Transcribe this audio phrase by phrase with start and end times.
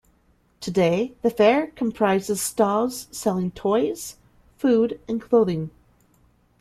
[0.61, 4.15] Today the fair comprises stalls selling toys,
[4.57, 5.69] food and clothing.